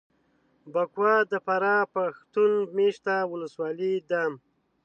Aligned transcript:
بکوا 0.73 1.15
دفراه 1.31 1.81
پښتون 1.95 2.49
مېشته 2.77 3.13
ولسوالي 3.31 3.93
ده 4.09 4.23